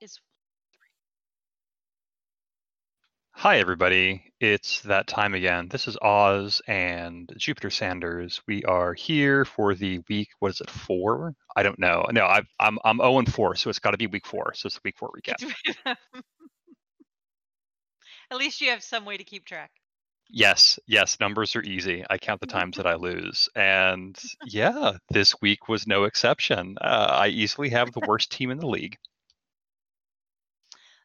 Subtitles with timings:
[0.00, 0.18] is
[3.32, 4.22] Hi, everybody.
[4.38, 5.68] It's that time again.
[5.70, 8.42] This is Oz and Jupiter Sanders.
[8.46, 10.28] We are here for the week.
[10.40, 10.70] What is it?
[10.70, 11.34] Four?
[11.56, 12.04] I don't know.
[12.12, 14.52] No, I've, I'm I'm 0 and four, so it's got to be week four.
[14.54, 15.42] So it's the week four recap.
[18.30, 19.70] At least you have some way to keep track.
[20.28, 21.18] Yes, yes.
[21.18, 22.04] Numbers are easy.
[22.08, 26.76] I count the times that I lose, and yeah, this week was no exception.
[26.80, 28.98] Uh, I easily have the worst team in the league.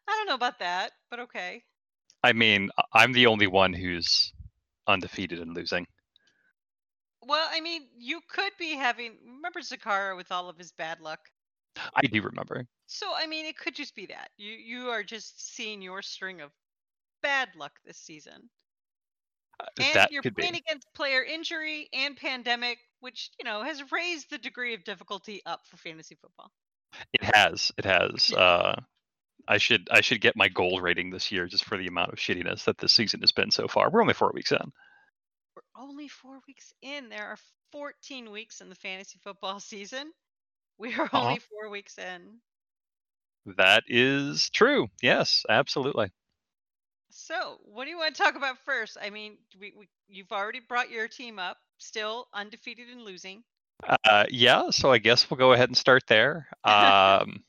[0.08, 1.62] I don't know about that, but okay.
[2.22, 4.32] I mean, I'm the only one who's
[4.86, 5.86] undefeated and losing.
[7.22, 9.16] Well, I mean, you could be having.
[9.24, 11.20] Remember Zakara with all of his bad luck?
[11.94, 12.66] I do remember.
[12.86, 14.30] So, I mean, it could just be that.
[14.36, 16.50] You you are just seeing your string of
[17.22, 18.48] bad luck this season.
[19.60, 20.58] Uh, And that you're could playing be.
[20.66, 25.66] against player injury and pandemic, which, you know, has raised the degree of difficulty up
[25.66, 26.52] for fantasy football.
[27.12, 27.72] It has.
[27.78, 28.32] It has.
[28.36, 28.76] Uh,
[29.48, 32.18] I should I should get my gold rating this year just for the amount of
[32.18, 33.90] shittiness that this season has been so far.
[33.90, 34.72] We're only four weeks in.
[35.54, 37.08] We're only four weeks in.
[37.08, 37.38] There are
[37.72, 40.12] 14 weeks in the fantasy football season.
[40.78, 41.20] We are Uh-huh.
[41.22, 42.40] only four weeks in.
[43.56, 44.88] That is true.
[45.02, 46.10] Yes, absolutely.
[47.10, 48.98] So, what do you want to talk about first?
[49.00, 53.42] I mean, we, we you've already brought your team up, still undefeated and losing.
[54.04, 56.48] Uh, yeah, so I guess we'll go ahead and start there.
[56.64, 57.44] Um,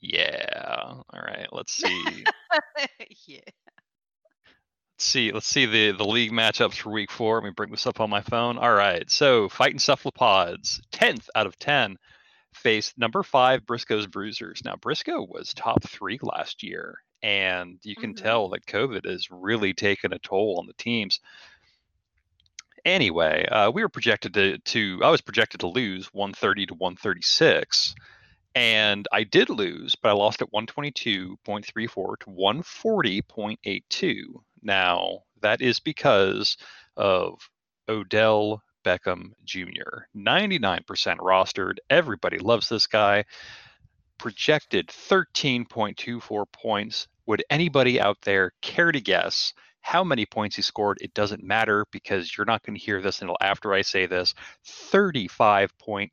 [0.00, 0.46] yeah.
[0.86, 1.46] All right.
[1.52, 2.24] Let's see.
[3.26, 3.40] yeah.
[4.94, 5.32] Let's see.
[5.32, 7.36] Let's see the the league matchups for week four.
[7.36, 8.58] Let me bring this up on my phone.
[8.58, 9.10] All right.
[9.10, 11.96] So fighting cephalopods, tenth out of ten,
[12.54, 14.62] faced number five Briscoe's Bruisers.
[14.64, 18.22] Now Briscoe was top three last year, and you can Mhm.
[18.22, 21.20] tell that COVID has really taken a toll on the teams.
[22.84, 27.94] Anyway, uh, we were projected to, to I was projected to lose 130 to 136,
[28.54, 34.24] and I did lose, but I lost at 122.34 to 140.82.
[34.62, 36.56] Now that is because
[36.96, 37.48] of
[37.88, 40.04] Odell Beckham Jr.
[40.16, 40.84] 99%
[41.18, 41.76] rostered.
[41.88, 43.24] Everybody loves this guy.
[44.18, 47.08] Projected 13.24 points.
[47.26, 49.52] Would anybody out there care to guess
[49.82, 50.98] how many points he scored?
[51.00, 54.34] It doesn't matter because you're not going to hear this until after I say this.
[54.66, 56.10] 35.9.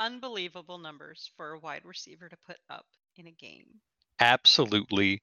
[0.00, 2.86] Unbelievable numbers for a wide receiver to put up
[3.16, 3.80] in a game.
[4.20, 5.22] Absolutely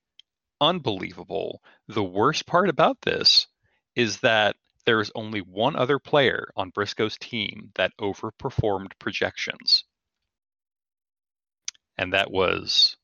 [0.62, 1.62] unbelievable.
[1.88, 3.47] The worst part about this
[3.96, 9.86] is that there is only one other player on Briscoe's team that overperformed projections.
[11.97, 12.97] And that was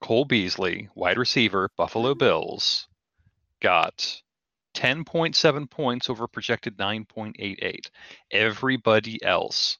[0.00, 2.18] Cole Beasley, wide receiver, Buffalo Mhm.
[2.18, 2.88] Bills,
[3.60, 4.22] got
[4.74, 7.90] 10.7 points over projected 9.88.
[8.30, 9.78] Everybody else,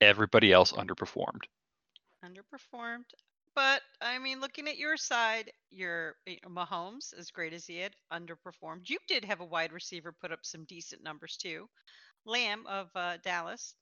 [0.00, 1.44] everybody else underperformed.
[2.24, 3.04] Underperformed.
[3.54, 7.78] But I mean, looking at your side, your you know, Mahomes, as great as he
[7.78, 8.88] had, underperformed.
[8.88, 11.68] You did have a wide receiver put up some decent numbers too.
[12.26, 13.74] Lamb of uh, Dallas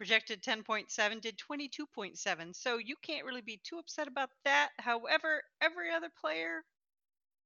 [0.00, 2.56] projected 10.7, did 22.7.
[2.56, 4.70] So you can't really be too upset about that.
[4.78, 6.64] However, every other player,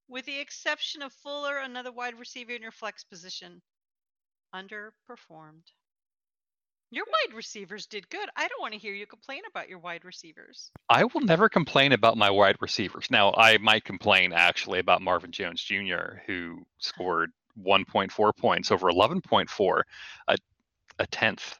[0.09, 3.61] with the exception of Fuller, another wide receiver in your flex position,
[4.55, 5.65] underperformed.
[6.95, 8.29] Your wide receivers did good.
[8.37, 10.71] I don't want to hear you complain about your wide receivers.
[10.89, 13.11] I will never complain about my wide receivers.
[13.11, 19.83] Now, I might complain actually about Marvin Jones Jr., who scored 1.4 points over 11.4,
[20.29, 20.37] a,
[21.01, 21.59] a tenth,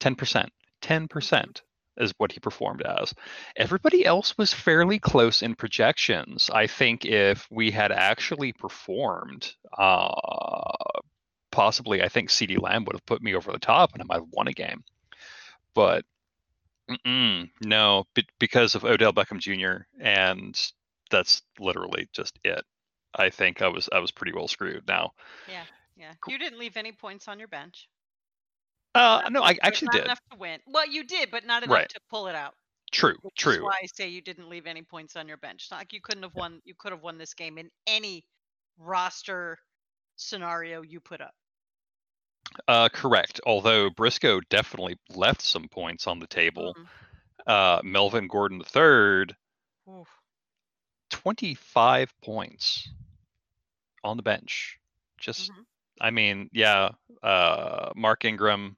[0.00, 0.48] 10%,
[0.82, 1.60] 10%
[1.96, 3.14] is what he performed as.
[3.56, 6.50] Everybody else was fairly close in projections.
[6.52, 10.72] I think if we had actually performed, uh,
[11.54, 14.20] possibly, I think CeeDee Lamb would have put me over the top and I might
[14.20, 14.84] have won a game.
[15.74, 16.04] But
[17.06, 19.84] no, be- because of Odell Beckham Jr.
[20.00, 20.60] and
[21.10, 22.62] that's literally just it.
[23.14, 25.12] I think I was I was pretty well screwed now.
[25.48, 25.62] Yeah,
[25.96, 26.12] yeah.
[26.26, 27.88] you didn't leave any points on your bench.
[28.94, 30.04] Uh, no, I actually not did.
[30.04, 30.60] enough to win.
[30.66, 31.88] Well, you did, but not enough Right.
[31.88, 32.54] to pull it out.
[32.92, 33.64] True, Which true.
[33.64, 35.66] why I say you didn't leave any points on your bench.
[35.70, 36.60] Not like you couldn't have won.
[36.64, 38.24] You could have won this game in any
[38.78, 39.58] roster
[40.16, 41.34] scenario you put up.
[42.68, 43.40] Uh, correct.
[43.46, 46.74] Although Briscoe definitely left some points on the table.
[46.74, 46.86] Mhm.
[47.46, 49.34] Uh, Melvin Gordon III,
[49.88, 50.08] Oof.
[51.10, 52.88] 25 points
[54.02, 54.78] on the bench.
[55.18, 55.66] Just, Mhm.
[56.00, 56.90] I mean, yeah.
[57.22, 58.76] Uh, Mark Ingram,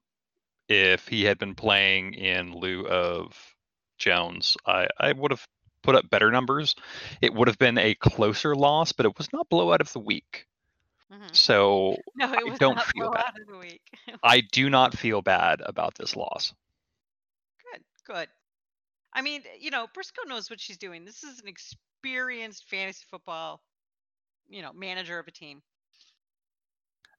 [0.69, 3.55] if he had been playing in lieu of
[3.99, 5.46] Jones, I, I would have
[5.82, 6.75] put up better numbers.
[7.20, 10.46] It would have been a closer loss, but it was not blowout of the week.
[11.12, 11.35] Mhm.
[11.35, 13.38] So No, was don't feel bad.
[13.41, 13.82] of the week.
[14.23, 16.53] I do not feel bad about this loss.
[17.73, 18.29] good, good.
[19.12, 21.05] I mean, you know, Briscoe knows what she's doing.
[21.05, 23.62] This is an experienced fantasy football,
[24.49, 25.62] you know, manager of a team.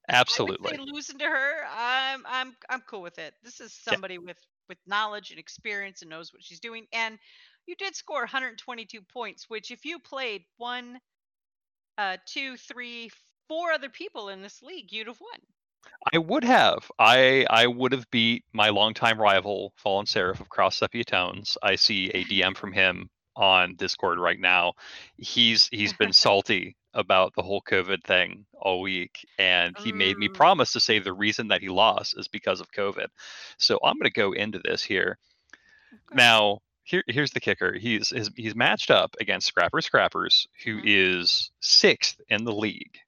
[0.08, 0.72] Absolutely.
[0.74, 3.34] I losing to her, I'm I'm I'm cool with it.
[3.42, 4.38] This is somebody with
[4.68, 6.86] with knowledge and experience and knows what she's doing.
[6.92, 7.18] And
[7.66, 11.00] you did score 122 points, which if you played one,
[11.98, 13.10] uh, two, three,
[13.48, 15.40] four other people in this league, you'd have won.
[16.12, 16.90] I would have.
[16.98, 21.56] I I would have beat my longtime rival, Fallen Seraph of Cross Sepia Tones.
[21.62, 24.74] I see a DM from him on Discord right now.
[25.16, 30.28] He's he's been salty about the whole COVID thing all week, and he made me
[30.28, 30.34] Mm.
[30.34, 33.06] promise to say the reason that he lost is because of COVID.
[33.58, 35.18] So I'm going to go into this here.
[35.92, 36.16] Okay.
[36.16, 37.74] Now, here here's the kicker.
[37.74, 40.82] He's he's, he's matched up against Scrapper Scrappers, who Mhm.
[40.86, 42.98] is sixth in the league.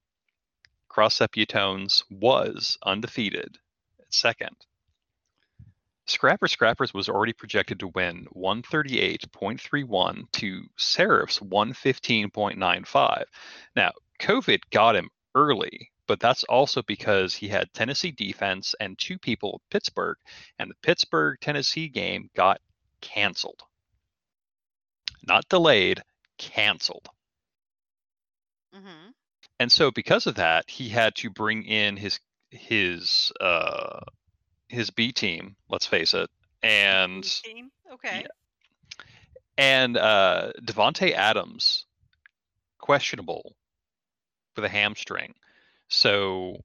[0.90, 3.56] Cross Sepia Tones was undefeated
[4.00, 4.56] at second.
[6.06, 13.24] Scrapper Scrappers was already projected to win 138.31 to Seraph's 115.95.
[13.76, 19.16] Now, COVID got him early, but that's also because he had Tennessee defense and two
[19.16, 20.16] people at Pittsburgh,
[20.58, 22.60] and the Pittsburgh Tennessee game got
[23.00, 23.62] canceled.
[25.22, 26.02] Not delayed,
[26.36, 27.08] canceled.
[28.74, 29.14] Mhm.
[29.60, 32.18] And so because of that, he had to bring in his
[32.50, 34.00] his uh
[34.68, 36.30] his B team, let's face it.
[36.62, 37.70] And Team?
[37.92, 38.26] Okay.
[39.58, 41.84] and uh Davante Adams
[42.78, 43.54] questionable
[44.56, 45.34] with a hamstring.
[45.88, 46.56] So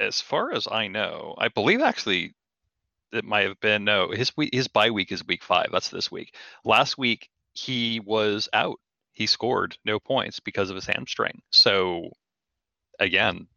[0.00, 2.34] as far as I know, I believe actually
[3.12, 5.68] it might have been no, his week his bye week is week 5.
[5.70, 6.34] That's this week.
[6.64, 8.80] Last week he was out.
[9.18, 11.42] He scored no points because of his hamstring.
[11.50, 12.12] So
[13.00, 13.48] again,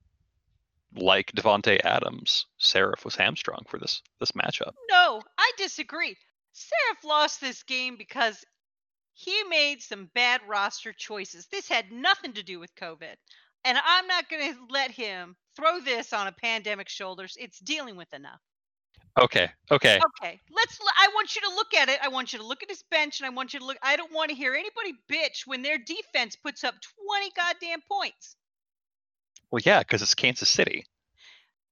[0.96, 4.74] like Davante Adams, Seraph was hamstrung for this this matchup.
[4.90, 6.18] No, I disagree.
[6.52, 8.44] Seraph lost this game because
[9.14, 11.46] he made some bad roster choices.
[11.52, 13.14] This had nothing to do with COVID.
[13.64, 17.38] And I'm not going to let him throw this on a pandemic's shoulders.
[17.40, 18.42] It's dealing with enough.
[19.20, 20.00] Okay, okay.
[20.00, 20.80] Okay, let's.
[20.98, 22.00] I want you to look at it.
[22.02, 23.78] I want you to look at his bench, and I want you to look.
[23.84, 26.76] I don't want to hear anybody bitch when their defense puts up
[27.10, 28.36] 20 goddamn points.
[29.52, 30.86] Well, yeah, because it's Kansas City.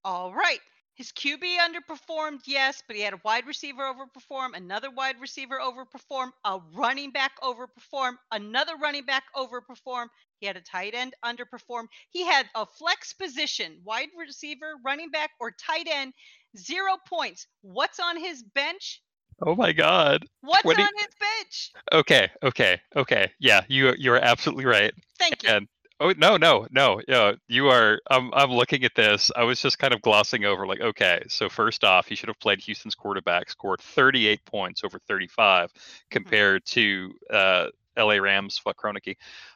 [0.03, 0.59] All right.
[0.99, 6.31] His QB underperformed, yes, but he had a wide receiver overperform, another wide receiver overperform,
[6.43, 10.07] a running back overperform, another running back overperform.
[10.41, 11.85] He had a tight end underperform.
[12.09, 16.11] He had a flex position, wide receiver, running back, or tight end,
[16.57, 17.47] zero points.
[17.61, 19.01] What's on his bench?
[19.41, 20.25] Oh my God.
[20.41, 21.71] What's 20 on his bench?
[21.93, 23.31] Okay, okay, okay.
[23.39, 24.93] Yeah, you you are absolutely right.
[25.17, 25.49] Thank you.
[25.49, 25.67] And
[25.99, 27.01] oh no, no, no.
[27.07, 28.01] Yeah, you are.
[28.09, 29.31] I'm I'm looking at this.
[29.35, 30.67] I was just kind of glossing over.
[30.67, 34.99] Like, okay, so first off, he should have played Houston's quarterback, scored 38 points over
[35.07, 35.71] 35,
[36.09, 38.19] compared to uh, L.A.
[38.19, 38.57] Rams.
[38.57, 39.15] Fuck Kroenke,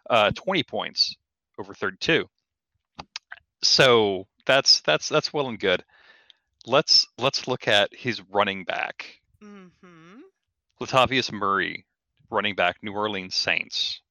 [0.10, 1.18] uh, 20 points
[1.60, 2.25] over 32.
[3.62, 5.84] So that's that's that's well and good.
[6.65, 9.19] Let's let's look at his running back.
[9.44, 10.19] Mm-hmm.
[10.81, 11.86] Latavius Murray,
[12.30, 14.01] running back, New Orleans Saints,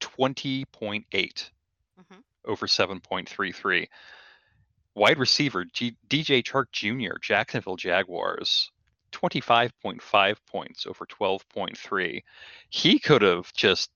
[0.00, 1.50] 20.8
[2.00, 2.22] Mhm.
[2.46, 3.88] over 7.33.
[4.94, 8.70] Wide receiver, G- DJ Chark Jr., Jacksonville Jaguars,
[9.12, 12.22] 25.5 points over 12.3.
[12.70, 13.90] He could have just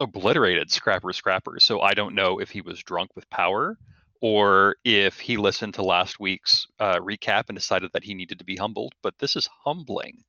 [0.00, 1.60] obliterated Scrapper Scrapper.
[1.60, 3.78] So I don't know if he was drunk with power
[4.22, 8.44] or if he listened to last week's uh, recap and decided that he needed to
[8.44, 8.94] be humbled.
[9.02, 10.22] But this is humbling.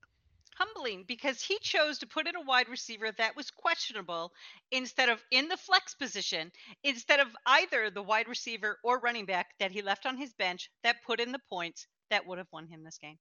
[0.58, 4.32] humbling because he chose to put in a wide receiver that was questionable
[4.72, 6.52] instead of in the flex position,
[6.84, 10.72] instead of either the wide receiver or running back that he left on his bench
[10.84, 13.18] that put in the points that would have won him this game.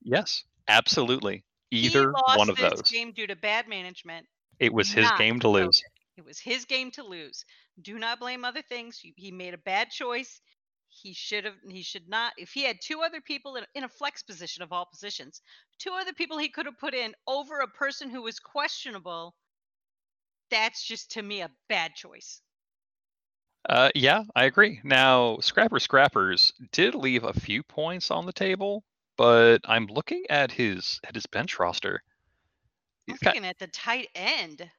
[0.00, 1.44] Yes, absolutely.
[1.72, 2.90] Either one of this those.
[2.90, 4.26] game due to bad management.
[4.60, 5.82] It was his game to lose.
[6.16, 7.44] It was his game to lose.
[7.80, 8.98] Do not blame other things.
[8.98, 10.40] He- made a bad choice.
[10.88, 11.56] He should have.
[11.68, 12.32] He should not.
[12.38, 15.42] If he had two other people in, in a flex position of all positions,
[15.78, 19.34] two other people he could have put in over a person who was questionable.
[20.50, 22.40] That's just to me a bad choice.
[23.68, 24.80] Uh, yeah, I agree.
[24.84, 28.84] Now, Scrapper Scrappers did leave a few points on the table,
[29.16, 32.02] but I'm looking at his at his bench roster.
[33.08, 34.70] I'm looking at the tight end.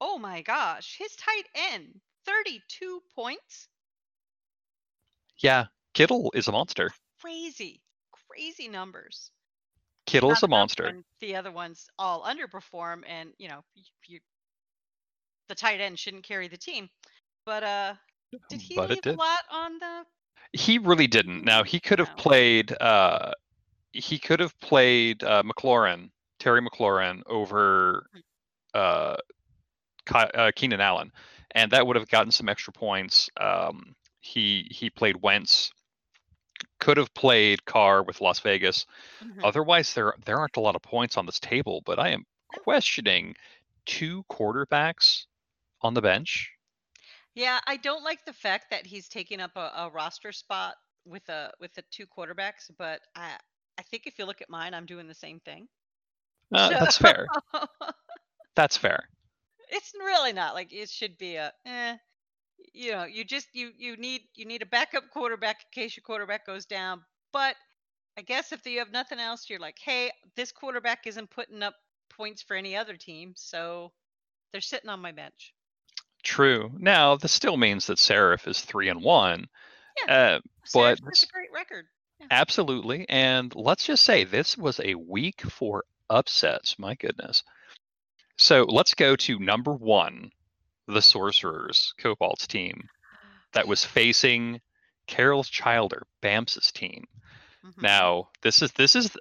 [0.00, 3.68] Oh my gosh, his tight end, 32 points.
[5.38, 6.90] yeah, Kittle is a monster.
[7.20, 7.80] Crazy,
[8.28, 9.30] crazy numbers.
[10.06, 10.96] Kittle is Not a monster.
[11.20, 13.64] The other ones all underperform, and you know,
[14.06, 14.20] you,
[15.48, 16.88] the tight end shouldn't carry the team.
[17.44, 17.94] But uh,
[18.48, 19.16] did he But leave did.
[19.16, 20.04] a lot on the?
[20.52, 21.44] He really didn't.
[21.44, 22.22] Now he could have No.
[22.22, 22.72] played.
[22.80, 23.32] Uh,
[23.92, 28.06] he could have played uh, McLaurin, Terry McLaurin over
[28.74, 29.16] uh,
[30.14, 31.12] uh, Keenan Allen,
[31.52, 33.30] and that would have gotten some extra points.
[33.40, 35.72] Um, he he played Wentz,
[36.80, 38.86] could have played Carr with Las Vegas.
[39.22, 39.44] Mm-hmm.
[39.44, 41.82] Otherwise, there there aren't a lot of points on this table.
[41.84, 42.24] But I am
[42.64, 43.34] questioning
[43.86, 45.24] two quarterbacks
[45.82, 46.50] on the bench.
[47.34, 50.74] Yeah, I don't like the fact that he's taking up a, a roster spot
[51.04, 52.70] with a with the two quarterbacks.
[52.76, 53.32] But I
[53.78, 55.68] I think if you look at mine, I'm doing the same thing.
[56.52, 57.26] Uh, that's fair.
[58.56, 59.08] that's fair
[59.68, 61.96] it's really not like it should be a eh,
[62.72, 66.02] you know you just you you need you need a backup quarterback in case your
[66.02, 67.56] quarterback goes down but
[68.18, 71.74] i guess if you have nothing else you're like hey this quarterback isn't putting up
[72.16, 73.92] points for any other team so
[74.52, 75.52] they're sitting on my bench.
[76.22, 76.70] True.
[76.78, 79.48] Now this still means that Seraph is three and one
[80.06, 80.40] yeah, uh,
[80.74, 81.86] but it's a great record.
[82.20, 82.26] Yeah.
[82.30, 87.42] absolutely and let's just say this was a week for upsets my goodness
[88.36, 90.30] so let's go to number one,
[90.86, 92.88] the Sorcerers, Cobalt's team,
[93.52, 94.60] that was facing
[95.06, 97.06] Carol Childer, Bams's team.
[97.64, 97.80] Mm-hmm.
[97.80, 99.16] Now, this is this is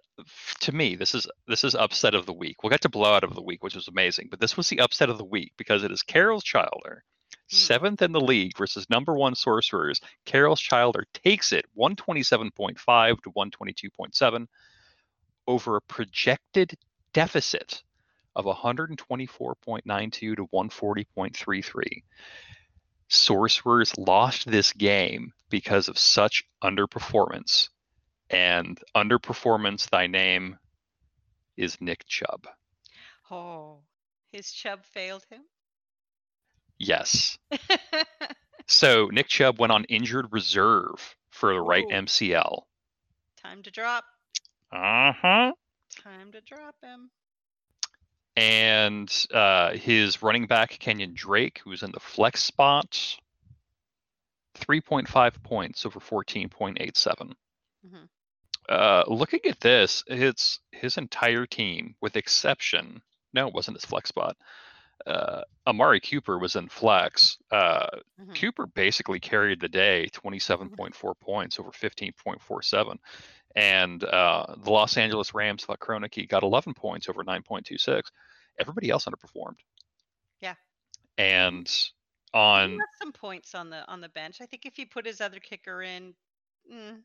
[0.60, 2.62] to me, this is this is upset of the week.
[2.62, 5.10] We'll get to blowout of the week, which was amazing, but this was the upset
[5.10, 7.56] of the week because it is Carol Childer, mm-hmm.
[7.56, 10.02] seventh in the league versus number one Sorcerers.
[10.26, 14.48] Carol Childer takes it 127.5 to 122.7
[15.48, 16.76] over a projected
[17.14, 17.84] deficit
[18.36, 22.04] of 124.92 to 140.33.
[23.08, 27.70] Sorcerers lost this game because of such underperformance.
[28.30, 30.58] And underperformance, thy name
[31.56, 32.48] is Nick Chubb.
[33.32, 33.80] Oh,
[34.32, 35.42] his Chubb failed him?
[36.78, 37.38] Yes.
[38.68, 42.64] so Nick Chubb went on injured reserve for the right MCL.
[43.42, 44.04] Time to drop.
[44.72, 45.52] Uh huh.
[46.04, 47.12] Time to drop him
[48.36, 53.18] and uh, his running back Kenyon Drake, who's in the flex spot,
[54.60, 57.34] 3.5 points over 14.87.
[57.86, 57.96] Mm-hmm.
[58.68, 63.02] Uh, looking at this, it's his entire team, with exception.
[63.34, 64.36] No, it wasn't his flex spot.
[65.06, 67.38] Uh, Amari Cooper was in flex.
[67.52, 67.88] Uh,
[68.20, 68.34] mm-hmm.
[68.34, 71.12] Cooper basically carried the day, 27.4 mm-hmm.
[71.24, 72.98] points over 15.47.
[73.56, 78.04] And uh, the Los Angeles Rams, Fuck Kroenke, got 11 points over 9.26
[78.60, 79.58] everybody else underperformed.
[80.42, 80.56] Yeah.
[81.18, 81.72] And
[82.34, 84.40] on some points on the on the bench.
[84.42, 86.14] I think if he put his other kicker in,
[86.72, 87.00] mm,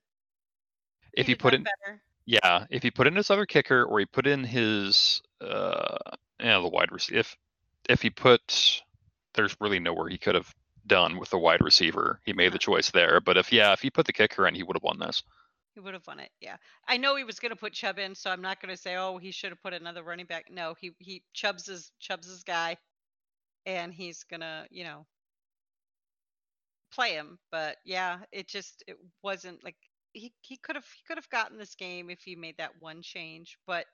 [1.13, 2.03] if he put in, better.
[2.27, 5.97] yeah, if he put in his other kicker or he put in his, uh,
[6.41, 7.21] yeah, the wide receiver.
[7.21, 7.37] If
[7.89, 8.83] if he put,
[9.35, 10.53] there's really nowhere he could have
[10.87, 12.21] done with the wide receiver.
[12.25, 13.21] He made the choice there.
[13.21, 15.23] But if yeah, if he put the kicker in, he would have won this.
[15.75, 16.31] He would have won it.
[16.41, 16.57] Yeah.
[16.89, 18.97] I know he was going to put Chubb in, so I'm not going to say,
[18.97, 20.47] oh, he should have put another running back.
[20.51, 22.77] No, he he Chubb's his Chubb's his guy,
[23.67, 25.07] and he's gonna you know
[26.93, 27.39] play him.
[27.53, 29.77] But yeah, it just it wasn't like
[30.13, 33.03] he he could have he could have gotten this game if he made that one
[33.03, 33.57] change.
[33.67, 33.87] But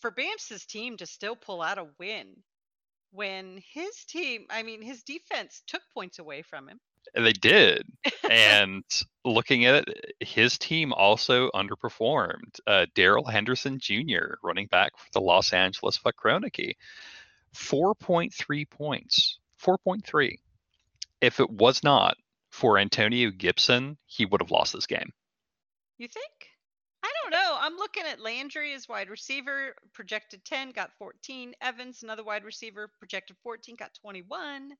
[0.00, 2.42] for Bams's team to still pull out a win
[3.12, 6.80] when his team, I mean, his defense took points away from him.
[7.14, 7.86] They did.
[8.30, 8.84] and
[9.24, 12.60] looking at it, his team also underperformed.
[12.66, 16.74] Uh, Darrell Henderson Jr., running back for the Los Angeles Fuck Kroenke,
[17.54, 19.38] 4.3 points.
[19.62, 20.38] 4.3.
[21.20, 22.16] If it was not
[22.50, 25.12] for Antonio Gibson, he would have lost this game.
[25.98, 26.48] You think?
[27.04, 27.56] I don't know.
[27.58, 31.54] I'm looking at Landry as wide receiver, projected 10, got 14.
[31.60, 34.72] Evans, another wide receiver, projected 14, got 21.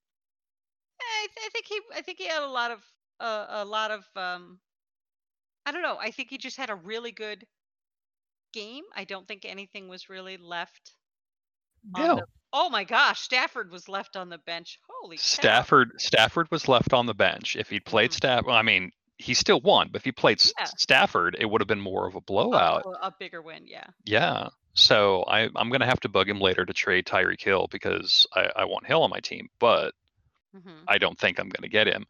[1.02, 2.82] I, th- I think he I think he had a lot of
[3.20, 4.58] uh, a lot of um
[5.64, 5.98] I don't know.
[6.00, 7.46] I think he just had a really good
[8.52, 8.84] game.
[8.94, 10.92] I don't think anything was really left.
[11.96, 12.16] No.
[12.16, 14.78] The, oh my gosh, Stafford was left on the bench.
[15.00, 15.98] Holy Stafford cow.
[15.98, 17.56] Stafford was left on the bench.
[17.56, 18.16] If he'd played mm-hmm.
[18.16, 20.64] Stafford, well, I mean, he still won, but if he played yeah.
[20.76, 22.84] Stafford, it would have been more of a blowout.
[22.84, 23.86] A, a bigger win, yeah.
[24.04, 24.48] Yeah.
[24.74, 28.26] So I, I'm going to have to bug him later to trade Tyreek Hill because
[28.34, 29.48] I, I want Hill on my team.
[29.60, 29.94] But
[30.56, 30.84] Mm-hmm.
[30.86, 32.06] I don't think I'm going to get him.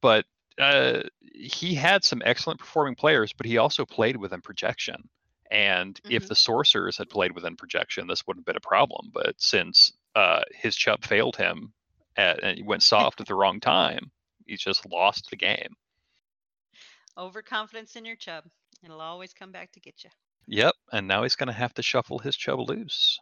[0.00, 0.26] But
[0.58, 5.08] uh, he had some excellent performing players, but he also played within projection.
[5.50, 6.12] And mm-hmm.
[6.12, 9.10] if the sorcerers had played within projection, this wouldn't have been a problem.
[9.12, 11.72] But since uh, his chub failed him
[12.16, 14.10] at, and he went soft at the wrong time,
[14.46, 15.76] he just lost the game.
[17.18, 18.44] Overconfidence in your chub.
[18.84, 20.10] It'll always come back to get you.
[20.48, 20.74] Yep.
[20.92, 23.18] And now he's going to have to shuffle his chub loose.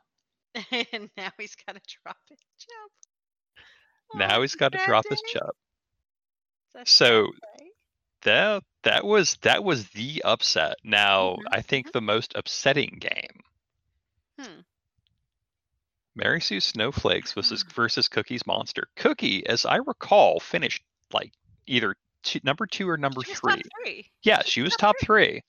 [0.92, 3.03] and now he's got to drop it, Chubb
[4.16, 5.52] now he's got to drop his Chubb.
[6.84, 7.28] So
[8.22, 10.76] that that was that was the upset.
[10.82, 11.46] Now mm-hmm.
[11.52, 11.98] I think mm-hmm.
[11.98, 13.44] the most upsetting game
[14.38, 14.60] Hmm.
[16.16, 18.84] Mary Sue Snowflakes versus versus Cookie's Monster.
[18.96, 21.32] Cookie, as I recall, finished like
[21.66, 23.52] either two, number two or number She was three.
[23.52, 24.10] top three.
[24.22, 25.42] Yeah, she was top three.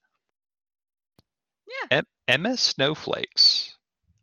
[1.91, 2.01] Yeah.
[2.27, 3.75] M- MS Snowflakes,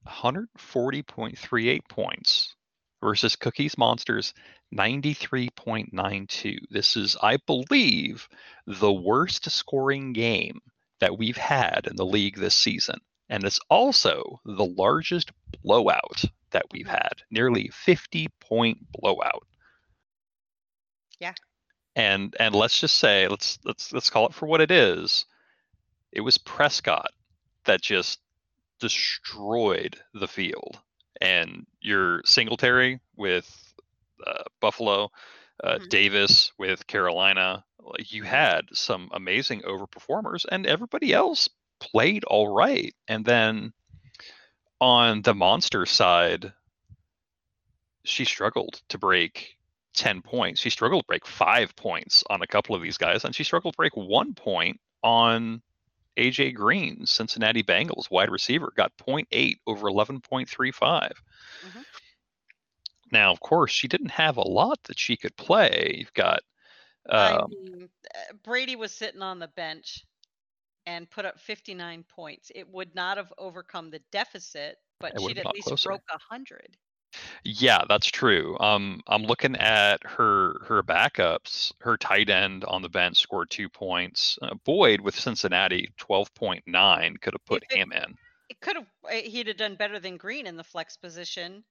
[0.07, 2.55] 140.38 points
[3.03, 4.33] versus Cookies Monsters,
[4.75, 6.59] 93.92.
[6.71, 8.29] This is, I believe,
[8.67, 10.61] the worst scoring game
[11.01, 13.01] that we've had in the league this season.
[13.29, 15.33] And it's also the largest
[15.63, 19.47] blowout that we've had, nearly 50 point blowout.
[21.19, 21.35] Yeah.
[21.95, 25.27] And and let's just say, let's let's let's call it for what it is.
[26.11, 27.11] It was Prescott
[27.65, 28.21] that just
[28.81, 30.79] destroyed the field.
[31.23, 33.75] And your Singletary with
[34.27, 35.11] uh, Buffalo,
[35.63, 35.89] uh, Mhm.
[35.89, 41.49] Davis with Carolina, like you had some amazing overperformers, and everybody else
[41.79, 42.95] played all right.
[43.07, 43.73] And then
[44.81, 46.53] on the monster side,
[48.05, 49.57] she struggled to break
[49.95, 50.61] 10 points.
[50.61, 53.75] She struggled to break five points on a couple of these guys, and she struggled
[53.75, 55.63] to break one point on
[56.17, 61.13] AJ Green, Cincinnati Bengals wide receiver, got 0.8 over 11.35.
[61.63, 61.85] Mhm.
[63.11, 65.97] Now, of course, she didn't have a lot that she could play.
[65.99, 66.43] You've got
[67.09, 70.05] I um, mean, uh, Brady was sitting on the bench
[70.87, 72.53] and put up 59 points.
[72.55, 75.91] It would not have overcome the deficit, but she'd at least closer.
[75.91, 76.77] broke 100.
[77.45, 78.59] Yeah, that's true.
[78.59, 81.73] Um, I'm looking at her her backups.
[81.81, 84.39] Her tight end on the bench scored two points.
[84.41, 88.17] Uh, Boyd with Cincinnati, twelve point nine, could have put it- him in.
[88.49, 88.87] It could have
[89.25, 91.65] he'd have done better than Green in the flex position.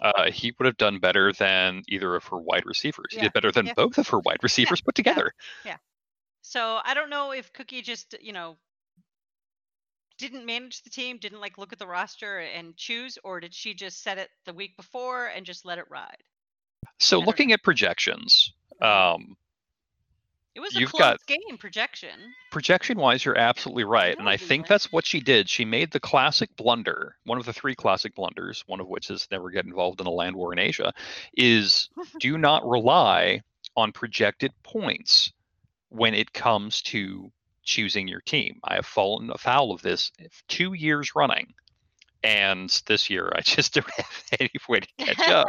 [0.00, 3.06] Uh, he would have done better than either of her wide receivers.
[3.10, 3.74] He did better than yeah.
[3.74, 5.34] both of her wide receivers put together.
[5.64, 5.76] Yeah.
[6.40, 8.56] So I don't know if Cookie just, you know,
[10.22, 13.74] didn't manage the team, didn't like look at the roster and choose, or did she
[13.74, 16.22] just set it the week before and just let it ride?
[16.98, 19.36] So looking at projections, um,
[20.54, 22.34] It was a You've close got- game projection.
[22.50, 24.16] projection wise, you're absolutely right.
[24.18, 25.48] And I think that's what she did.
[25.48, 29.26] She made the classic blunder, one of the three classic blunders, one of which is
[29.30, 30.92] never get involved in a land war in Asia,
[31.36, 31.88] is
[32.20, 33.40] do not rely
[33.76, 35.32] on projected points
[35.88, 38.58] when it comes to choosing your team.
[38.64, 40.10] I have fallen afoul of this
[40.48, 41.54] two years running.
[42.24, 45.48] And this year, I just don't have any way to catch up.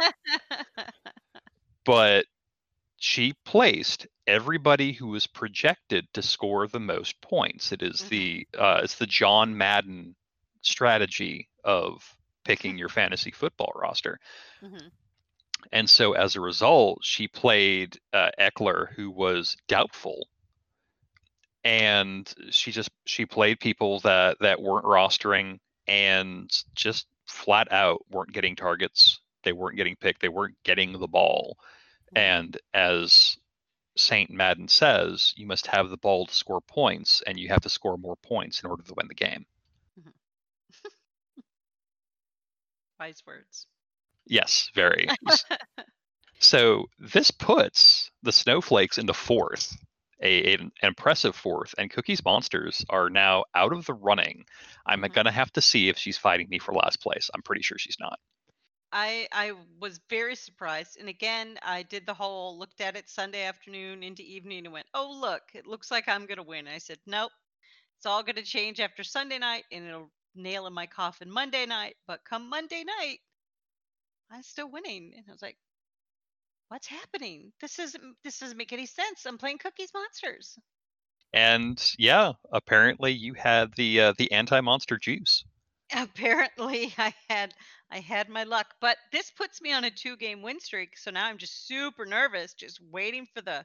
[1.84, 2.26] but
[2.96, 7.72] she placed everybody who was projected to score the most points.
[7.72, 8.08] It is Mhm.
[8.08, 10.14] the uh, it's the John Madden
[10.62, 12.02] strategy of
[12.44, 14.18] picking your fantasy football roster.
[14.62, 14.90] Mhm.
[15.72, 20.28] And so as a result, she played uh, Ekeler, who was doubtful,
[21.64, 28.32] and she just she played people that that weren't rostering and just flat out weren't
[28.32, 29.20] getting targets.
[29.42, 30.20] They weren't getting picked.
[30.20, 31.58] They weren't getting the ball.
[32.14, 32.18] Mm-hmm.
[32.18, 33.36] And as
[33.96, 37.68] Saint Madden says, you must have the ball to score points, and you have to
[37.68, 39.46] score more points in order to win the game.
[40.00, 41.40] Mm-hmm.
[43.00, 43.66] Wise words.
[44.26, 45.08] Yes, very.
[46.44, 49.76] So this puts the Snowflakes into fourth,
[50.24, 54.46] a, an impressive fourth, and Cookies Monsters are now out of the running.
[54.86, 55.14] I'm Mhm.
[55.14, 57.30] gonna have to see if she's fighting me for last place.
[57.34, 58.18] I'm pretty sure she's not.
[58.92, 63.42] I I was very surprised, and again, I did the whole looked at it Sunday
[63.42, 66.98] afternoon into evening and went, "Oh look, it looks like I'm gonna win." I said,
[67.04, 67.32] "Nope,
[67.96, 71.98] it's all gonna change after Sunday night, and it'll nail in my coffin Monday night."
[72.06, 73.20] But come Monday night,
[74.28, 75.58] I'm still winning, and I was like,
[76.74, 77.52] "What's happening?
[77.60, 79.26] This isn't this doesn't make any sense.
[79.26, 80.58] I'm playing Cookies Monsters."
[81.32, 85.44] And yeah, apparently you had the uh, the anti-monster juice.
[85.94, 87.54] Apparently, I had
[87.92, 90.98] I had my luck, but this puts me on a two-game win streak.
[90.98, 93.64] So now I'm just super nervous, just waiting for the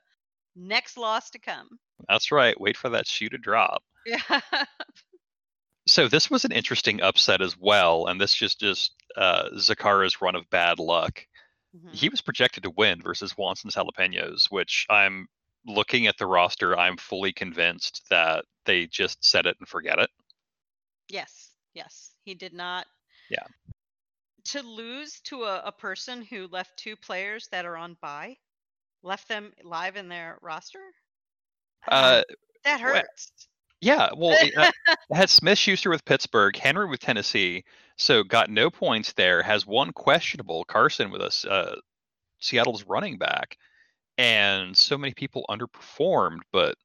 [0.55, 1.79] next loss to come.
[2.07, 2.61] That's right.
[2.61, 3.81] Wait for that shoe to drop.
[4.05, 4.41] Yeah.
[5.87, 10.35] So this was an interesting upset as well, and this just just uh, Zakara's run
[10.35, 11.25] of bad luck.
[11.75, 11.93] Mhm.
[11.93, 15.27] He was projected to win versus Wanson's Jalapenos, which I'm
[15.65, 16.77] looking at the roster.
[16.77, 20.09] I'm fully convinced that they just set it and forget it.
[21.09, 22.87] Yes, yes, he did not.
[23.29, 23.45] Yeah.
[24.45, 28.37] To lose to a, a person who left two players that are on bye,
[29.03, 30.93] left them live in their roster.
[31.87, 32.23] Uh,
[32.63, 33.48] that hurts.
[33.81, 34.71] Yeah, well, it, uh,
[35.13, 37.63] had Smith Schuster with Pittsburgh, Henry with Tennessee,
[37.97, 39.41] so got no points there.
[39.43, 41.75] Has one questionable, Carson with us, uh,
[42.39, 43.57] Seattle's running back,
[44.17, 46.75] and so many people underperformed, but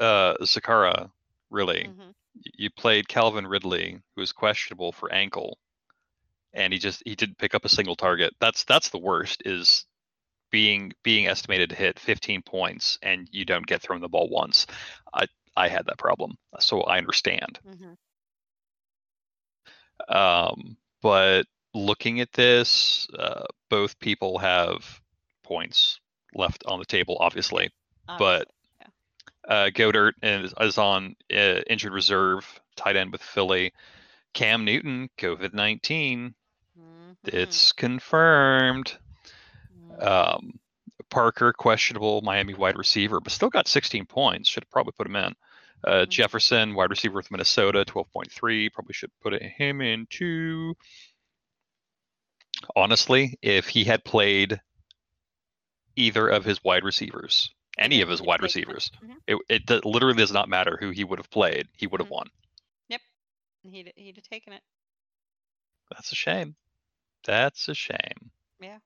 [0.00, 1.10] uh, Zakara
[1.50, 2.14] really Mhm.
[2.56, 5.58] you played Calvin Ridley, who was questionable for ankle,
[6.54, 8.34] and he just he didn't pick up a single target.
[8.40, 9.42] That's that's the worst.
[9.44, 9.86] Is
[10.50, 14.66] being being estimated to hit 15 points and you don't get thrown the ball once.
[15.12, 17.58] I I had that problem, so I understand.
[17.68, 17.92] Mm-hmm.
[20.16, 25.00] Um, but looking at this, uh, both people have
[25.42, 26.00] points
[26.34, 27.70] left on the table, obviously.
[28.18, 28.48] but
[29.48, 33.72] uh, Goedert is, is on uh, injured reserve, tight end with Philly.
[34.34, 36.34] Cam Newton, COVID 19.
[36.78, 37.12] Mm-hmm.
[37.24, 38.96] It's confirmed.
[40.00, 40.36] Mm-hmm.
[40.36, 40.60] Um,
[41.10, 44.48] Parker, questionable Miami wide receiver, but still got 16 points.
[44.48, 45.34] Should have probably put him in.
[45.86, 46.08] Uh, Mhm.
[46.10, 48.68] Jefferson, wide receiver with Minnesota, 12.3.
[48.68, 50.74] Probably should put him in too.
[52.74, 54.60] Honestly, if he had played
[55.96, 59.16] either of his wide receivers, any of his wide receivers, Mhm.
[59.48, 61.68] it, it literally does not matter who he would have played.
[61.76, 62.12] He would have Mhm.
[62.12, 62.30] won.
[62.88, 63.00] Yep.
[63.62, 64.62] He'd he'd have taken it.
[65.90, 66.56] That's a shame.
[67.24, 68.32] That's a shame.
[68.60, 68.78] Yeah,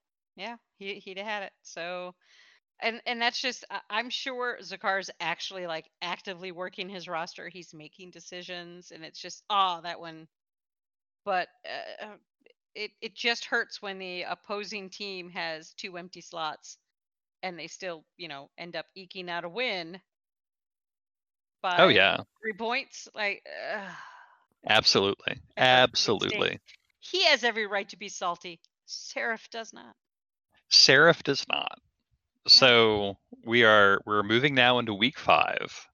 [0.78, 1.52] he he'd have had it.
[1.62, 2.14] So,
[2.80, 7.48] and and that's just I'm sure Zakar's actually like actively working his roster.
[7.48, 10.28] He's making decisions, and it's just oh that one.
[11.24, 11.48] But
[12.02, 12.16] uh,
[12.74, 16.78] it it just hurts when the opposing team has two empty slots,
[17.42, 20.00] and they still you know end up eking out a win.
[21.62, 23.08] By Oh yeah, three points.
[23.14, 23.42] Like
[23.74, 23.90] uh,
[24.66, 26.08] absolutely, That hurts.
[26.30, 26.60] It absolutely.
[27.00, 28.60] he has every right to be salty.
[28.86, 29.94] Seraph does not.
[30.72, 31.78] Seraph does not.
[32.46, 35.88] So we are we're moving now into week five,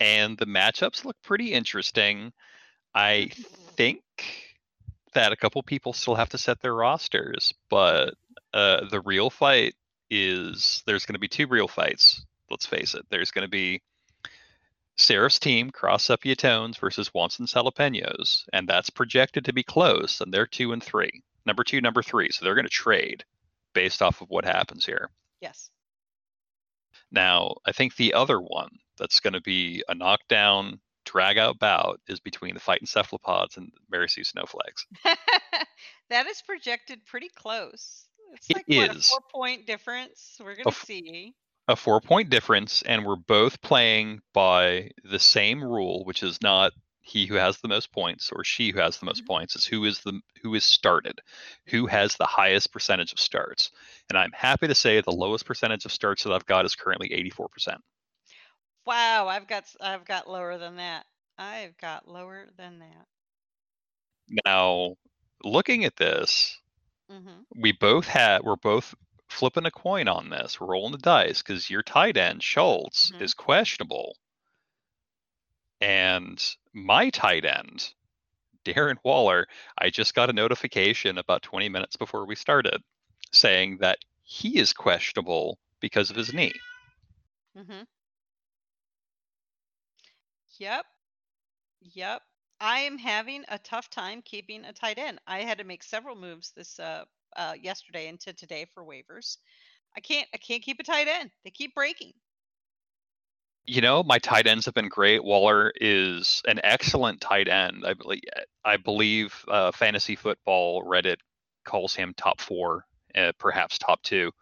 [0.00, 2.32] and the matchups look pretty interesting.
[2.94, 3.30] I
[3.76, 4.02] think
[5.14, 8.14] that a couple people still have to set their rosters, but
[8.52, 9.74] uh, the real fight
[10.10, 12.24] is there's going to be two real fights.
[12.50, 13.06] Let's face it.
[13.10, 13.82] There's going to be
[14.96, 20.32] Seraph's team, Cross Sepia Tones versus Wanson Jalapenos, and that's projected to be close, and
[20.32, 21.22] they're two and three.
[21.46, 22.30] Number two, number three.
[22.30, 23.24] So they're going to trade
[23.74, 25.10] based off of what happens here.
[25.40, 25.70] Yes.
[27.10, 32.00] Now, I think the other one that's going to be a knockdown, drag out bout
[32.08, 34.86] is between the Fighting Cephalopods and Mary Sue Snowflakes.
[36.10, 38.06] that is projected pretty close.
[38.34, 40.38] It's It like what, a four point difference.
[40.40, 41.34] We're gonna f- see.
[41.68, 46.72] A four point difference, and we're both playing by the same rule, which is not
[47.02, 49.26] he who has the most points or she who has the most Mhm.
[49.26, 49.56] points.
[49.56, 51.20] is who is the who is started,
[51.66, 53.70] who has the highest percentage of starts.
[54.08, 57.12] And I'm happy to say the lowest percentage of starts that I've got is currently
[57.12, 57.82] 84%.
[58.86, 61.06] Wow, I've got i've got lower than that.
[61.36, 63.08] I've got lower than that.
[64.44, 64.96] Now,
[65.44, 66.60] looking at this,
[67.08, 68.94] hmm we both had we're both
[69.28, 70.60] flipping a coin on this.
[70.60, 73.20] We're rolling the dice because your tight end Schultz Mhm.
[73.20, 74.16] is questionable,
[75.82, 76.42] and
[76.72, 77.92] my tight end
[78.64, 79.46] Darren Waller.
[79.76, 82.80] I just got a notification about 20 minutes before we started
[83.32, 86.52] saying that he is questionable because of his knee.
[87.58, 87.82] Mm-hmm.
[90.58, 90.84] Yep.
[91.80, 92.22] Yep.
[92.60, 95.18] I am having a tough time keeping a tight end.
[95.26, 99.38] I had to make several moves this uh, uh yesterday into today for waivers.
[99.96, 101.30] I can't I can't keep a tight end.
[101.44, 102.12] They keep breaking.
[103.64, 105.22] You know, my tight ends have been great.
[105.22, 107.84] Waller is an excellent tight end.
[107.86, 108.22] I believe
[108.64, 111.18] I believe uh, fantasy football Reddit
[111.64, 112.84] calls him top four,
[113.16, 114.32] uh, perhaps top two.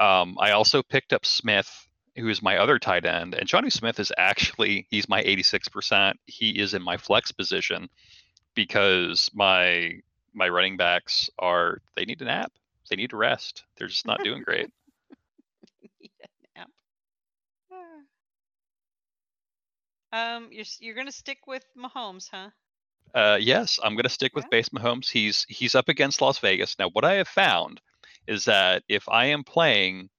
[0.00, 4.00] Um, I also picked up Smith, who is my other tight end, and Jonnu Smith
[4.00, 6.14] is actually he's my 86%.
[6.26, 7.88] He is in my flex position
[8.54, 10.00] because my
[10.34, 12.52] my running backs are they need a nap.
[12.90, 13.64] They need to rest.
[13.76, 14.70] They're just not doing great.
[16.00, 16.10] Need
[16.56, 16.70] a nap.
[20.12, 22.50] Um, you're you're gonna stick with Mahomes, huh?
[23.14, 24.50] Uh, yes, I'm going to stick with Yeah.
[24.50, 25.10] Base Mahomes.
[25.10, 26.78] He's he's up against Las Vegas.
[26.78, 27.80] Now, what I have found
[28.26, 30.10] is that if I am playing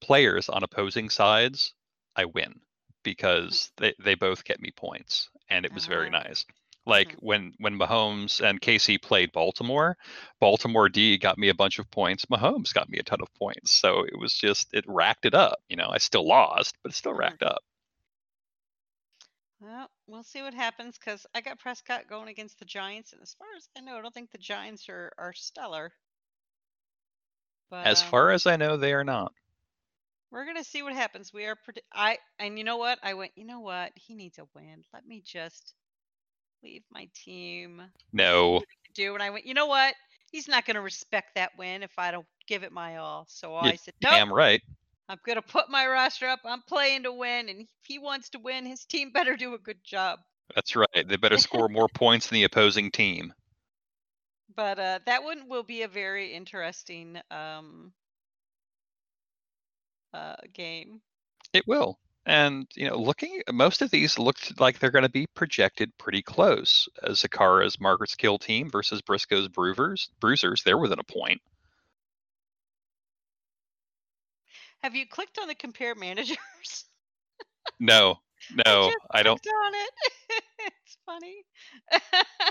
[0.00, 1.74] players on opposing sides,
[2.16, 2.60] I win
[3.02, 6.10] because they, they both get me points, and it was very Ah.
[6.10, 6.44] nice.
[6.86, 9.96] Like when when Mahomes and KC played Baltimore,
[10.40, 12.24] Baltimore D got me a bunch of points.
[12.26, 13.70] Mahomes got me a ton of points.
[13.72, 15.58] So it was just it racked it up.
[15.68, 17.14] You know, I still lost, but it still Mhm.
[17.14, 17.62] racked up.
[19.60, 23.34] Well, we'll see what happens because I got Prescott going against the Giants, and as
[23.34, 25.92] far as I know, I don't think the Giants are are stellar.
[27.70, 29.32] But As um, far as I know, they are not.
[30.30, 31.32] we're gonna see what happens.
[31.32, 32.98] We are predi- I and you know what?
[33.02, 33.32] I went.
[33.36, 33.92] You know what?
[33.96, 34.84] He needs a win.
[34.92, 35.74] Let me just
[36.62, 38.62] leave my team No,
[38.94, 39.14] do.
[39.14, 39.46] And I went.
[39.46, 39.94] You know what?
[40.30, 43.26] He's not gonna respect that win if I don't give it my all.
[43.28, 44.12] So I said, nope.
[44.12, 44.62] damn right.
[45.10, 46.38] I'm gonna put my roster up.
[46.44, 49.58] I'm playing to win, and if he wants to win, his team better do a
[49.58, 50.20] good job.
[50.54, 50.86] That's right.
[50.94, 53.34] They better score more points than the opposing team.
[54.54, 57.92] But uh, that one will be a very interesting um,
[60.14, 61.00] uh, game.
[61.52, 61.98] It will.
[62.24, 66.22] And you know, looking most of these looked like they're going to be projected pretty
[66.22, 66.88] close.
[67.02, 71.40] As Zakara's Margaret's Kill team versus Briscoe's Bruisers, Bruisers, they're within a point.
[74.82, 76.36] Have you clicked on the compare managers?
[77.82, 78.16] No,
[78.66, 79.40] no, just I don't.
[79.46, 79.90] on it.
[80.58, 81.44] it's funny.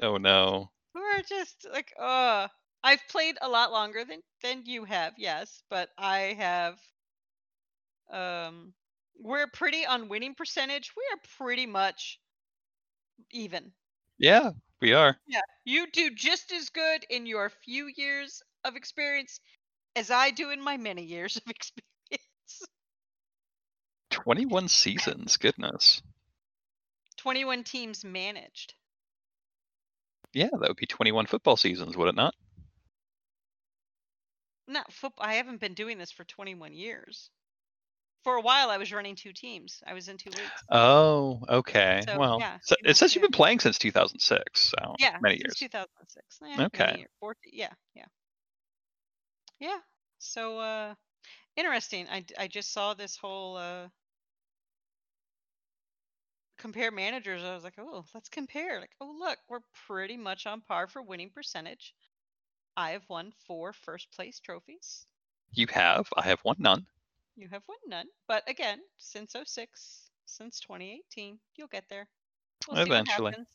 [0.00, 0.70] Oh no.
[0.94, 2.46] We're just like, oh,
[2.84, 6.78] I've played a lot longer than than you have, yes, but I have.
[8.10, 8.72] Um,
[9.18, 10.92] we're pretty on winning percentage.
[10.96, 12.20] We are pretty much
[13.32, 13.72] even.
[14.18, 15.18] Yeah, we are.
[15.26, 19.40] Yeah, you do just as good in your few years of experience
[19.98, 22.66] as I do in my many years of experience.
[24.10, 25.36] 21 seasons.
[25.36, 26.02] Goodness.
[27.18, 28.74] 21 teams managed.
[30.32, 32.34] Yeah, that would be 21 football seasons, would it not?
[34.68, 35.26] Not football.
[35.26, 37.30] I haven't been doing this for 21 years.
[38.24, 39.82] For a while, I was running two teams.
[39.86, 40.50] I was in two leagues.
[40.70, 42.02] Oh, okay.
[42.04, 45.60] So, well, yeah, so it says you've been playing since 2006, so Yeah, many since
[45.60, 45.70] years.
[45.70, 46.38] 2006.
[46.42, 46.98] Yeah, many Okay.
[46.98, 47.10] years.
[47.20, 48.04] 14, yeah, yeah,
[49.60, 49.78] yeah.
[50.18, 50.94] So, uh,
[51.56, 52.06] interesting.
[52.38, 53.88] I just saw this whole uh
[56.58, 57.42] compare managers.
[57.42, 58.80] I was like, oh, let's compare.
[58.80, 61.94] Like, oh, look, we're pretty much on par for winning percentage.
[62.76, 65.06] I have won four first place trophies.
[65.52, 66.08] You have.
[66.16, 66.86] I have won none.
[67.36, 68.06] You have won none.
[68.26, 72.08] But again, since 06, since 2018, you'll get there.
[72.68, 73.04] We'll Eventually.
[73.16, 73.48] see what happens.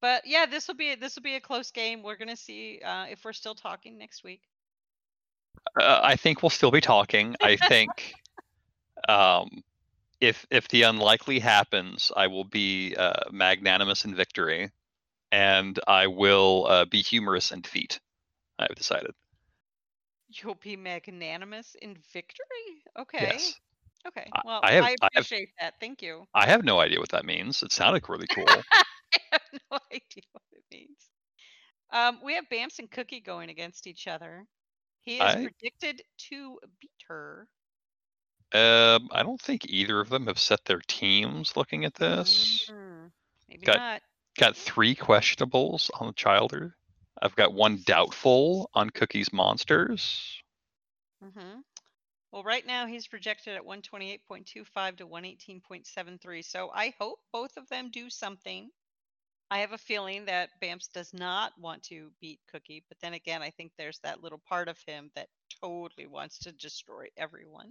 [0.00, 2.02] But yeah, this will be this will be a close game.
[2.02, 4.42] We're gonna see uh, if we're still talking next week.
[5.78, 7.34] Uh, I think we'll still be talking.
[7.40, 8.14] I think
[9.08, 9.62] um,
[10.20, 14.70] if if the unlikely happens, I will be uh, magnanimous in victory,
[15.32, 18.00] and I will uh, be humorous in defeat.
[18.58, 19.12] I've decided.
[20.28, 22.82] You'll be magnanimous in victory.
[22.98, 23.18] Okay.
[23.32, 23.54] Yes.
[24.06, 24.26] Okay.
[24.44, 25.74] Well, I I, have- I have- appreciate that.
[25.80, 26.24] Thank you.
[26.34, 27.62] I have no idea what that means.
[27.62, 28.44] It sounded really cool.
[28.48, 28.82] I
[29.32, 30.98] have no idea what it means.
[31.92, 34.44] Um, we have Bamps and Cookie going against each other.
[35.04, 37.48] He is I- predicted to beat her.
[38.52, 41.56] um, I don't think either of them have set their teams.
[41.56, 43.12] Looking at this, Mm,
[43.48, 44.02] maybe Got- not.
[44.38, 46.76] got three questionables on the Childer.
[47.20, 50.42] I've got one doubtful on Cookies Monsters.
[51.22, 51.60] Mm-hmm.
[52.32, 56.42] Well, right now he's projected at 128.25 to 118.73.
[56.42, 58.70] So I hope both of them do something.
[59.54, 63.40] I have a feeling that Bamps does not want to beat Cookie, but then again,
[63.40, 65.28] I think there's that little part of him that
[65.62, 67.70] totally wants to destroy everyone.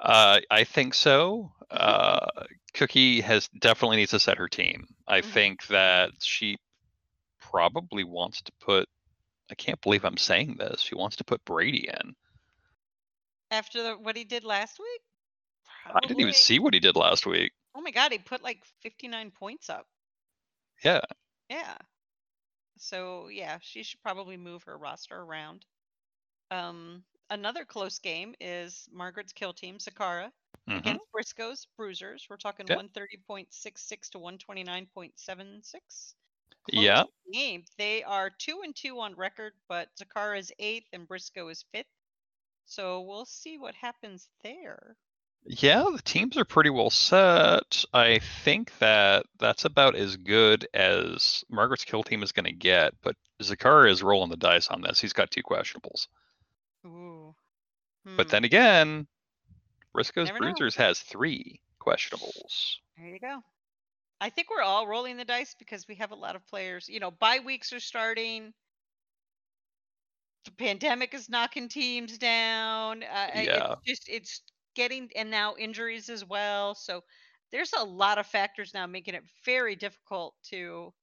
[0.00, 1.50] Uh, I think so.
[1.68, 2.28] Uh,
[2.74, 4.86] Cookie has definitely needs to set her team.
[5.08, 5.24] I Mhm.
[5.24, 6.58] think that she
[7.40, 8.88] probably wants to put.
[9.50, 10.80] I can't believe I'm saying this.
[10.80, 12.14] She wants to put Brady in.
[13.50, 15.02] After the, what he did last week?
[15.86, 17.52] I didn't even see what he did last week.
[17.74, 19.88] Oh my god, he put like 59 points up.
[20.82, 21.00] Yeah.
[21.48, 21.76] Yeah.
[22.78, 25.64] So yeah, she should probably move her roster around.
[26.50, 30.30] Um, another close game is Margaret's kill team, Zakara,
[30.68, 30.78] mhm.
[30.78, 32.26] against Briscoe's Bruisers.
[32.28, 32.78] We're talking Yep.
[32.78, 36.14] 130.66 to 129.76.
[36.68, 37.04] Yeah.
[37.32, 37.64] Game.
[37.78, 41.86] They are two and two on record, but Zakara is eighth and Briscoe is fifth.
[42.66, 44.96] So we'll see what happens there.
[45.48, 47.84] Yeah, the teams are pretty well set.
[47.94, 52.94] I think that that's about as good as Margaret's kill team is going to get,
[53.02, 55.00] but Zakara is rolling the dice on this.
[55.00, 56.08] He's got two questionables.
[56.86, 57.34] Ooh.
[58.16, 59.06] But Hmm, then again,
[59.92, 60.52] Briscoe's Never know.
[60.52, 62.76] Bruisers has three questionables.
[62.96, 63.40] There you go.
[64.20, 66.88] I think we're all rolling the dice because we have a lot of players.
[66.88, 68.52] You know, bye weeks are starting.
[70.44, 73.02] The pandemic is knocking teams down.
[73.02, 73.74] Uh, Yeah.
[73.84, 74.42] It's just it's
[74.76, 76.76] getting and now injuries as well.
[76.76, 77.02] So
[77.52, 80.94] there's a lot of factors now making it very difficult to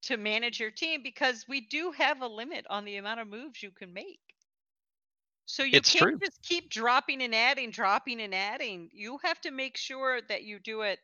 [0.00, 3.62] to manage your team because we do have a limit on the amount of moves
[3.62, 4.36] you can make.
[5.46, 6.20] So you It's can't true.
[6.22, 8.90] just keep dropping and adding, dropping and adding.
[8.92, 11.00] You have to make sure that you do it.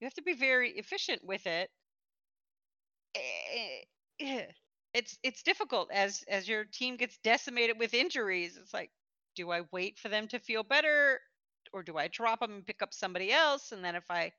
[0.00, 1.70] You have to be very efficient with it.
[3.14, 3.84] Eh,
[4.20, 4.52] eh,
[4.94, 8.56] It's it's difficult as as your team gets decimated with injuries.
[8.56, 8.92] It's like,
[9.34, 11.20] do I wait for them to feel better,
[11.72, 13.72] or do I drop them and pick up somebody else?
[13.72, 14.32] And then if I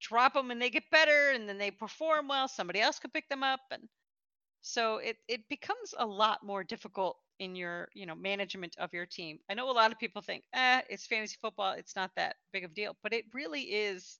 [0.00, 3.28] drop them and they get better, and then they perform well, somebody else could pick
[3.28, 3.88] them up, and
[4.62, 9.06] so it it becomes a lot more difficult in your you know management of your
[9.06, 9.38] team.
[9.50, 12.64] I know a lot of people think, eh, it's fantasy football, it's not that big
[12.64, 14.18] of a deal, but it really is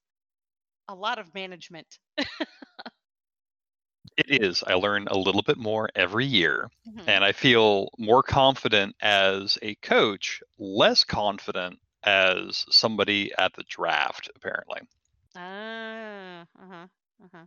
[0.88, 1.98] a lot of management.
[4.18, 4.62] It is.
[4.62, 7.06] I learn a little bit more every year, Mhm.
[7.06, 14.28] and I feel more confident as a coach, less confident as somebody at the draft,
[14.34, 14.80] apparently.
[15.34, 16.88] Ah, uh-huh,
[17.24, 17.46] uh-huh.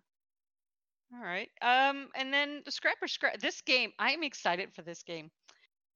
[1.14, 1.50] All right.
[1.62, 5.32] Um, and then the Scrapper Scrap this game, I am excited for this game.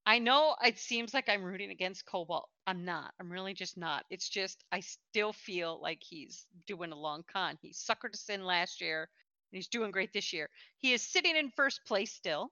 [0.06, 2.50] I know it seems like I'm rooting against Cobalt.
[2.68, 3.14] I'm not.
[3.20, 4.06] I'm really just not.
[4.10, 7.58] It's just I still feel like he's doing a long con.
[7.62, 9.10] He suckered us in last year,
[9.54, 10.50] and he's doing great this year.
[10.80, 12.52] He is sitting in first place still,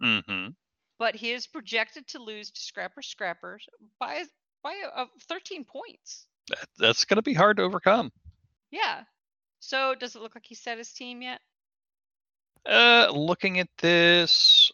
[0.00, 0.54] hmm
[0.98, 4.24] but he is projected to lose to Scrapper Scrappers by
[4.62, 6.28] by uh, 13 points.
[6.48, 8.12] That, that's going to be hard to overcome.
[8.70, 9.04] Yeah.
[9.60, 11.40] So does it look like he set his team yet?
[12.66, 14.72] Uh, looking at this,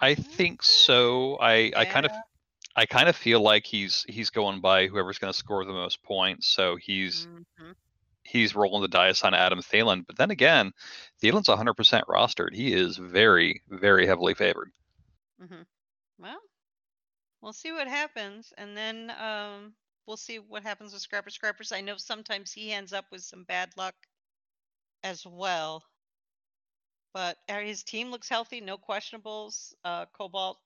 [0.00, 1.36] I think so.
[1.40, 2.12] I, I kind of,
[2.76, 6.02] I kind of feel like he's he's going by whoever's going to score the most
[6.02, 6.48] points.
[6.48, 7.76] So he's Mhm.
[8.30, 10.06] He's rolling the dice on Adam Thielen.
[10.06, 10.72] But then again,
[11.22, 12.54] Thielen's 100% rostered.
[12.54, 14.70] He is very, very heavily favored.
[15.42, 15.62] Mm-hmm.
[16.18, 16.40] Well,
[17.40, 19.72] we'll see what happens, and then um,
[20.06, 21.72] we'll see what happens with Scrapper Scrappers.
[21.72, 23.94] I know sometimes he ends up with some bad luck
[25.02, 25.82] as well,
[27.14, 29.72] but uh, his team looks healthy, no questionables.
[29.84, 30.58] Uh, Cobalt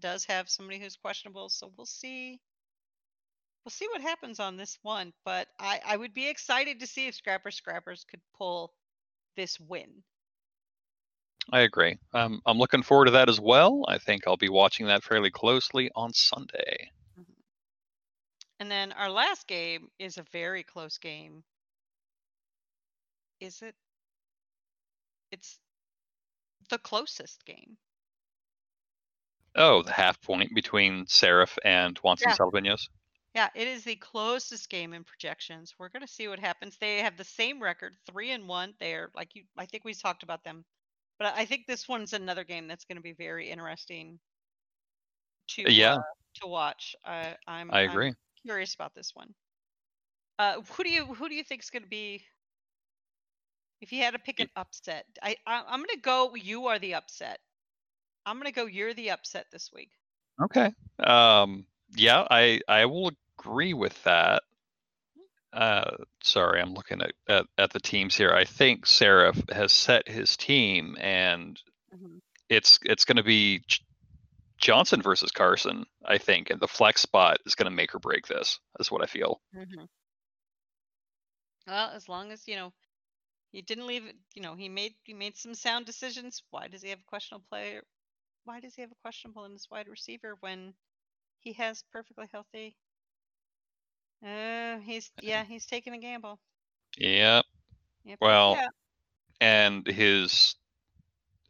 [0.00, 2.40] does have somebody who's questionable, so we'll see.
[3.64, 7.06] We'll see what happens on this one, but I, I would be excited to see
[7.06, 8.72] if Scrapper Scrappers could pull
[9.36, 10.02] this win.
[11.52, 11.98] I agree.
[12.12, 13.84] Um, I'm looking forward to that as well.
[13.88, 16.90] I think I'll be watching that fairly closely on Sunday.
[18.60, 21.42] And then our last game is a very close game.
[23.40, 23.74] Is it?
[25.32, 25.58] It's
[26.70, 27.76] the closest game.
[29.56, 32.36] Oh, the half point between Seraph and Watson Yeah.
[32.36, 32.88] Salvinos.
[33.34, 35.74] Yeah, it is the closest game in projections.
[35.78, 36.76] We're going to see what happens.
[36.78, 38.74] They have the same record, three and one.
[38.78, 39.44] They're like you.
[39.56, 40.64] I think we talked about them,
[41.18, 44.20] but I think this one's another game that's going to be very interesting
[45.48, 45.96] to Yeah.
[45.96, 46.02] uh,
[46.42, 46.96] to watch.
[47.04, 48.14] I I'm I I'm agree.
[48.44, 49.34] curious about this one.
[50.38, 52.24] Uh, who do you who do you think is going to be?
[53.82, 56.34] If you had to pick an upset, I, I I'm going to go.
[56.34, 57.40] You are the upset.
[58.26, 58.66] I'm going to go.
[58.66, 59.92] You're the upset this week.
[60.40, 60.72] Okay.
[61.04, 64.42] Um, yeah, I I will agree with that.
[65.52, 68.30] Uh, sorry, I'm looking at, at, at the teams here.
[68.30, 71.60] I think Seraph has set his team, and
[71.94, 72.20] Mhm.
[72.48, 73.84] it's it's going to be J-
[74.56, 75.84] Johnson versus Carson.
[76.04, 78.60] I think, and the flex spot is going to make or break this.
[78.80, 79.42] Is what I feel.
[79.54, 79.84] Mm-hmm.
[81.66, 82.72] Well, as long as you know
[83.52, 86.42] he didn't leave you know, he made he made some sound decisions.
[86.50, 87.82] Why does he have a questionable player?
[88.44, 90.74] Why does he have a questionable in his wide receiver when
[91.40, 92.74] he has perfectly healthy?
[94.24, 96.38] Uh, he's yeah, he's taking a gamble.
[96.98, 97.44] Yep,
[98.04, 98.68] yep, Well, yeah.
[99.40, 100.54] and his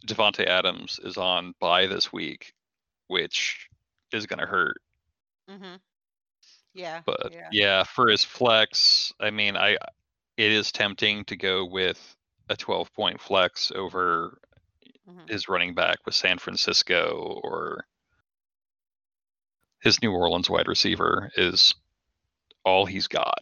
[0.06, 2.54] Davante Adams is on bye this week,
[3.08, 3.68] which
[4.12, 4.76] is going to hurt.
[5.50, 5.74] Mm-hmm.
[6.74, 7.02] Yeah.
[7.04, 7.48] But yeah.
[7.52, 7.84] yeah.
[7.84, 9.76] for his flex, I mean, I
[10.36, 12.16] it is tempting to go with
[12.48, 14.38] a 12 point flex over
[15.08, 15.28] Mhm.
[15.28, 17.84] his running back with San Francisco or
[19.80, 21.74] his New Orleans wide receiver is
[22.64, 23.38] all he's got.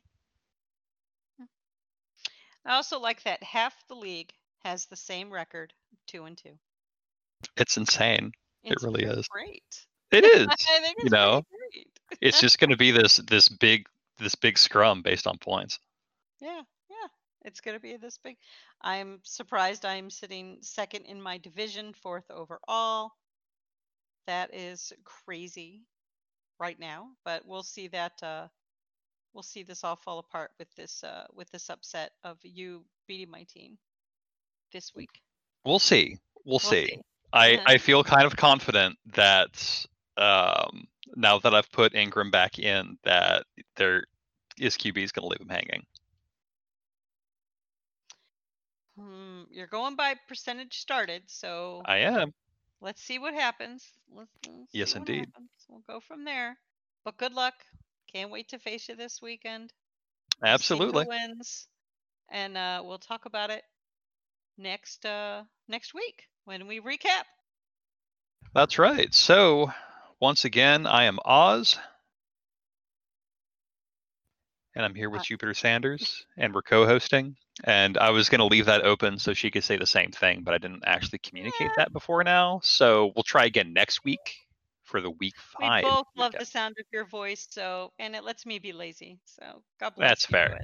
[2.64, 4.32] I also like that half the league
[4.64, 5.72] has the same record,
[6.06, 6.58] two and two.
[7.56, 8.32] It's insane.
[8.62, 9.28] It really pretty is.
[9.28, 9.86] great.
[10.10, 10.46] It is.
[11.02, 11.88] You know, great.
[12.20, 13.86] it's just going to be this this big
[14.18, 15.78] this big scrum based on points.
[16.40, 17.08] Yeah, yeah.
[17.42, 18.36] It's going to be this big.
[18.82, 23.12] I'm surprised I'm sitting second in my division, fourth overall.
[24.26, 25.86] That is crazy
[26.58, 28.48] right now, but we'll see that uh
[29.34, 33.30] we'll see this all fall apart with this uh with this upset of you beating
[33.30, 33.78] my team
[34.72, 35.20] this week.
[35.64, 36.16] We'll see.
[36.44, 36.86] We'll, We'll see.
[36.86, 37.00] see.
[37.32, 37.60] I.
[37.66, 43.44] I feel kind of confident that um now that I've put Ingram back in that
[43.76, 44.04] there
[44.58, 45.84] is QB is going to leave him hanging.
[48.98, 52.32] Hmm, you're going by percentage started, so I am.
[52.80, 53.86] let's see what happens.
[54.14, 55.26] Let's, let's Yes, indeed.
[55.32, 55.50] happens.
[55.68, 56.58] We'll go from there.
[57.04, 57.54] But good luck.
[58.12, 59.72] Can't wait to face you this weekend.
[60.42, 61.06] Absolutely.
[61.06, 61.68] wins,
[62.30, 63.62] and uh, we'll talk about it
[64.58, 67.24] next uh, next week when we recap.
[68.54, 69.12] That's right.
[69.14, 69.70] So,
[70.20, 71.78] once again, I am Oz.
[74.74, 77.36] And I'm here with Uh, Jupiter Sanders, and we're co hosting.
[77.64, 80.42] And I was going to leave that open so she could say the same thing,
[80.42, 81.74] but I didn't actually communicate Yeah.
[81.76, 82.60] that before now.
[82.62, 84.36] So, we'll try again next week
[84.90, 85.84] for the week five.
[85.84, 89.18] We both love the sound of your voice, so and it lets me be lazy.
[89.24, 90.08] So God bless.
[90.08, 90.60] That's fair.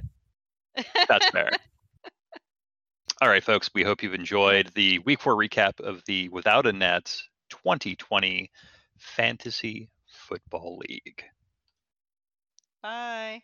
[1.07, 1.49] That's fair.
[3.21, 6.73] All right, folks, we hope you've enjoyed the week four recap of the Without a
[6.73, 7.17] Net
[7.49, 8.51] 2020
[8.97, 11.23] Fantasy Football League.
[12.83, 13.41] Bye.